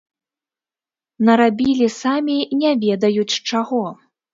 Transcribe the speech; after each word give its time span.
Нарабілі 1.29 1.93
самі 2.01 2.37
не 2.65 2.77
ведаюць 2.89 3.33
чаго. 3.49 3.89